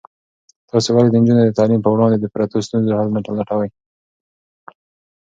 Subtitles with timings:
[0.69, 3.69] تاسې ولې د نجونو د تعلیم په وړاندې د پرتو ستونزو حل نه لټوئ؟